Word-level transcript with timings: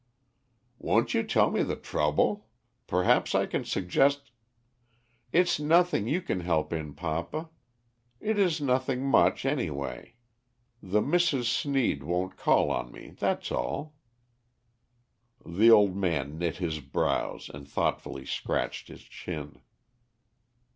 "Won't 0.79 1.13
you 1.13 1.21
tell 1.21 1.51
me 1.51 1.61
the 1.61 1.75
trouble? 1.75 2.47
Perhaps 2.87 3.35
I 3.35 3.45
can 3.45 3.63
suggest" 3.63 4.31
"It's 5.39 5.59
nothing 5.59 6.07
you 6.07 6.23
can 6.23 6.39
help 6.39 6.73
in, 6.73 6.95
papa. 6.95 7.51
It 8.19 8.39
is 8.39 8.59
nothing 8.59 9.03
much, 9.05 9.45
any 9.45 9.69
way. 9.69 10.15
The 10.81 11.03
Misses 11.03 11.47
Sneed 11.47 12.01
won't 12.01 12.35
call 12.35 12.71
on 12.71 12.91
me, 12.91 13.11
that's 13.11 13.51
all." 13.51 13.93
The 15.45 15.69
old 15.69 15.95
man 15.95 16.39
knit 16.39 16.57
his 16.57 16.79
brows 16.79 17.47
and 17.47 17.69
thoughtfully 17.69 18.25
scratched 18.25 18.87
his 18.87 19.03
chin. 19.03 19.61